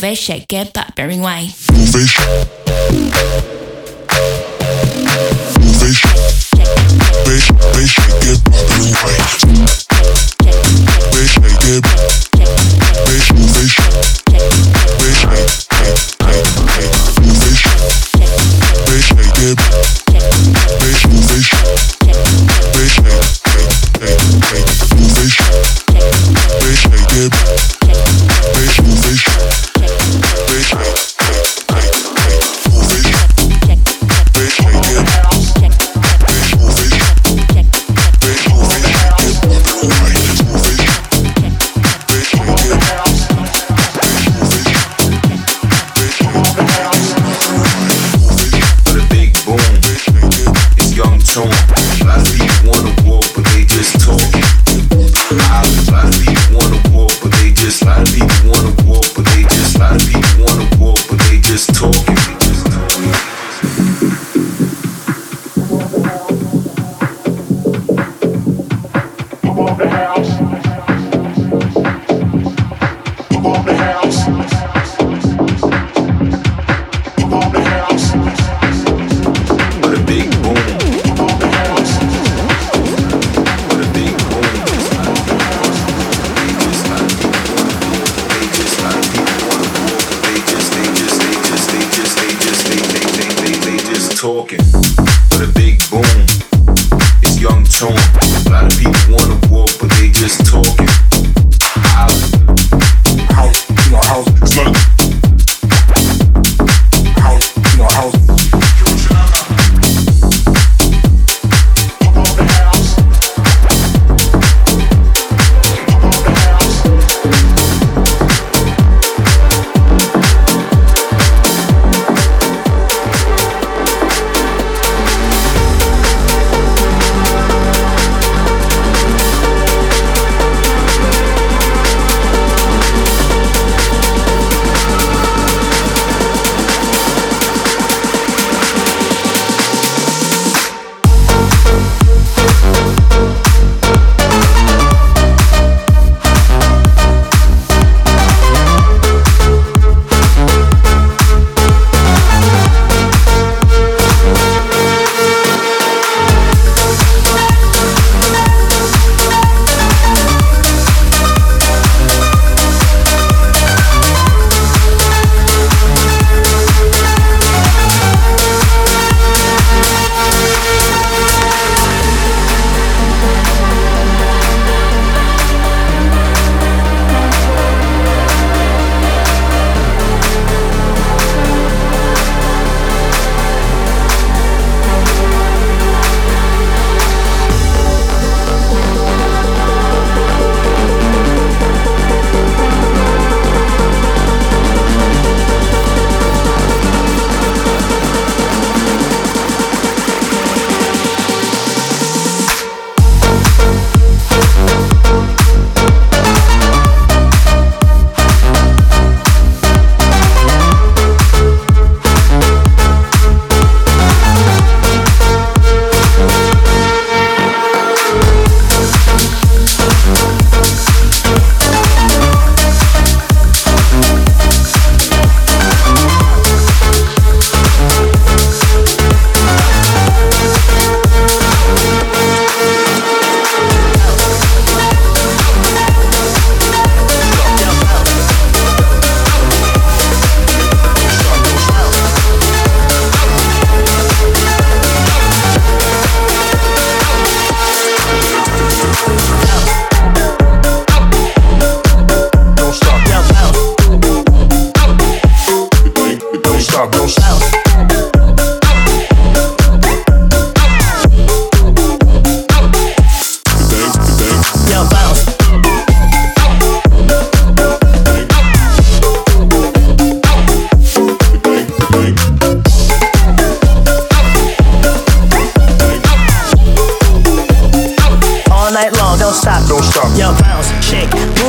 Move 0.00 0.14
shake 0.14 0.52
it 0.52 0.72
back, 0.72 0.94
bearing 0.94 1.22
way. 1.22 1.50
Move 1.72 1.88
shake. 1.88 2.18
Move 5.58 5.92
shake. 5.92 6.18
Shake 7.88 8.24
it 8.24 8.40
but 8.44 8.54
bearing 8.68 8.94
way. 9.02 9.16
Shake 11.26 11.66
it. 11.84 12.17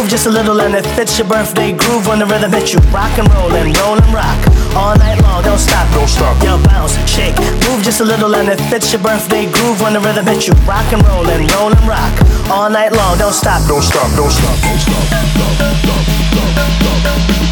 Just 0.09 0.25
a 0.25 0.29
little 0.29 0.59
and 0.61 0.73
it 0.73 0.85
fits 0.97 1.19
your 1.19 1.27
birthday 1.27 1.71
groove 1.71 2.07
when 2.07 2.17
the 2.17 2.25
rhythm 2.25 2.51
hits 2.51 2.73
you. 2.73 2.79
Rock 2.89 3.15
and 3.19 3.29
roll 3.31 3.53
and 3.53 3.77
roll 3.77 3.93
and 3.93 4.11
rock. 4.13 4.39
All 4.75 4.97
night 4.97 5.21
long, 5.21 5.43
don't 5.43 5.59
stop. 5.59 5.85
Don't 5.93 6.07
stop. 6.07 6.33
Yo, 6.43 6.57
bounce, 6.65 6.97
shake, 7.05 7.37
move 7.69 7.83
just 7.83 8.01
a 8.01 8.03
little 8.03 8.33
and 8.35 8.49
it 8.49 8.59
fits 8.73 8.91
your 8.91 9.03
birthday 9.03 9.45
groove 9.45 9.79
when 9.81 9.93
the 9.93 9.99
rhythm 9.99 10.25
hits 10.25 10.47
you. 10.47 10.53
Rock 10.65 10.91
and 10.91 11.05
roll 11.05 11.27
and 11.29 11.45
roll 11.53 11.69
and 11.69 11.87
rock. 11.87 12.13
All 12.49 12.69
night 12.71 12.91
long, 12.91 13.19
don't 13.19 13.33
stop. 13.33 13.61
Don't 13.67 13.83
stop. 13.83 14.09
Don't 14.17 14.31
stop. 14.31 14.57
Don't 14.65 14.79
stop. 14.81 15.05
Don't 15.13 15.77
stop. 15.77 16.01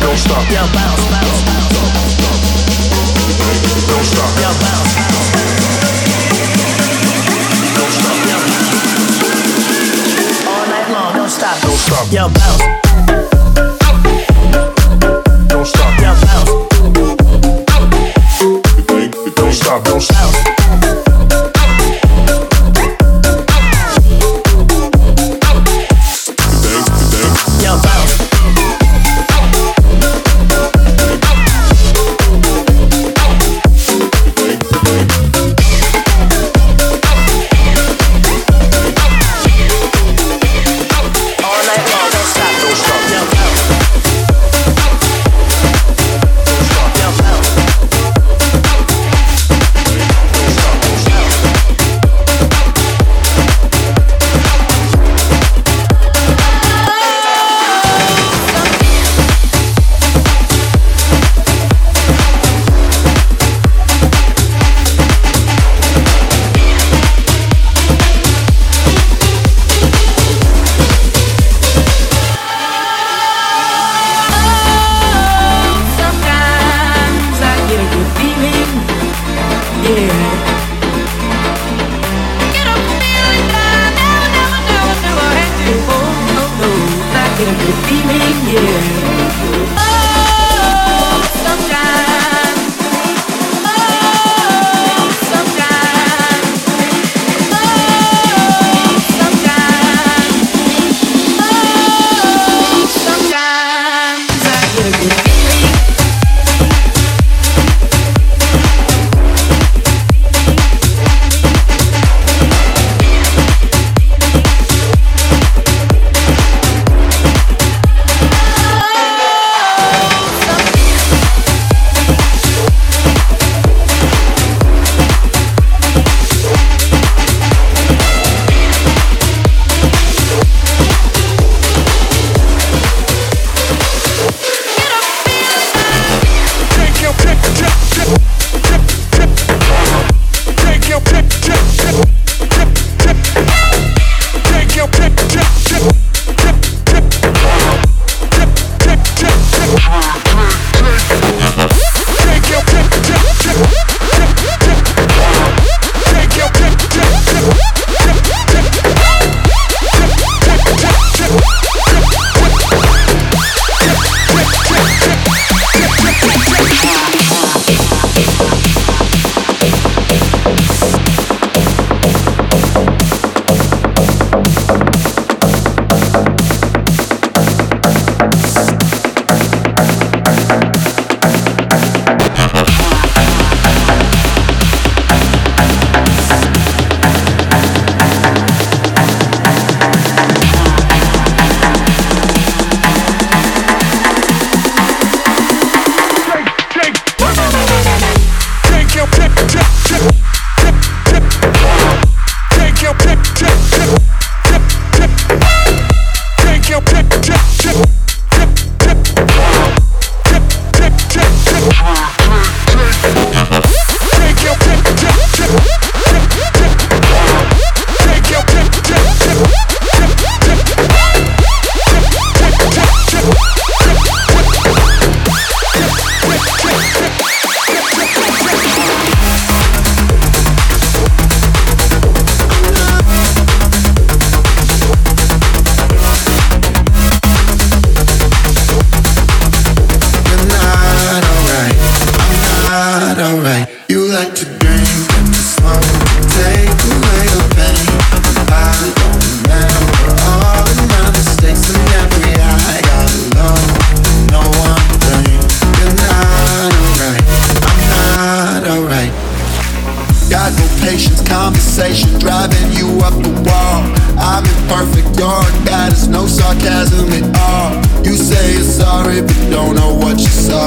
don't 0.01 0.17
stop. 0.17 0.43
Yo, 0.49 0.65
bounce, 0.73 1.05
bounce, 1.13 1.41
bounce. 1.45 1.77
Don't 3.85 4.05
stop. 4.09 4.33
Yo, 4.41 4.49
bounce. 4.65 5.16
Yo, 12.09 12.29
bounce. 12.29 12.76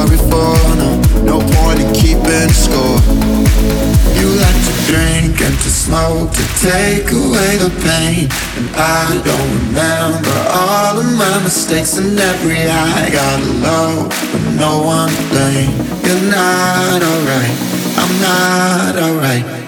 Sorry 0.01 0.19
for. 0.31 0.55
No, 0.81 0.91
no 1.23 1.37
point 1.55 1.81
in 1.81 1.93
keeping 1.93 2.51
score. 2.53 3.01
You 4.17 4.27
like 4.45 4.61
to 4.69 4.75
drink 4.89 5.41
and 5.41 5.57
to 5.65 5.71
smoke 5.71 6.31
to 6.33 6.45
take 6.61 7.11
away 7.13 7.51
the 7.61 7.71
pain. 7.85 8.29
And 8.57 8.69
I 8.77 9.21
don't 9.29 9.51
remember 9.67 10.37
all 10.49 10.99
of 10.99 11.09
my 11.19 11.43
mistakes 11.43 11.97
and 11.99 12.19
every 12.19 12.63
I 12.69 13.11
got 13.11 13.41
low, 13.67 14.09
but 14.33 14.43
no 14.57 14.83
one 14.83 15.11
to 15.11 15.23
blame. 15.33 15.73
You're 16.05 16.27
not 16.31 17.01
alright. 17.03 17.57
I'm 18.01 18.13
not 18.21 18.97
alright. 18.97 19.60